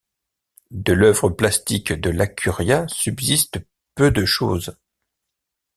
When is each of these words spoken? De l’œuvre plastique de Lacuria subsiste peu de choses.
De 0.71 0.93
l’œuvre 0.93 1.29
plastique 1.29 1.93
de 1.93 2.09
Lacuria 2.09 2.87
subsiste 2.87 3.59
peu 3.93 4.09
de 4.09 4.25
choses. 4.25 4.75